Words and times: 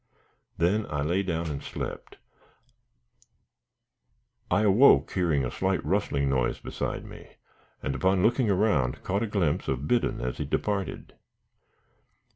Then 0.57 0.87
I 0.89 1.03
lay 1.03 1.21
down 1.21 1.51
and 1.51 1.61
slept. 1.61 2.17
I 4.49 4.63
awoke, 4.63 5.11
hearing 5.11 5.45
a 5.45 5.51
slight 5.51 5.85
rustling 5.85 6.27
noise 6.27 6.59
beside 6.59 7.05
me, 7.05 7.33
and, 7.83 7.93
upon 7.93 8.23
looking 8.23 8.49
around, 8.49 9.03
caught 9.03 9.21
a 9.21 9.27
glimpse 9.27 9.67
of 9.67 9.87
Biddon 9.87 10.19
as 10.19 10.39
he 10.39 10.45
departed. 10.45 11.13